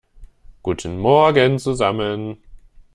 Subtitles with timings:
[0.63, 2.39] Guten Morgen zusammen!